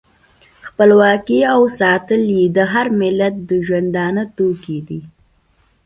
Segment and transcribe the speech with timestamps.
[0.67, 5.01] خپلواکي او ساتل یې د هر ملت د ژوندانه توکی دی.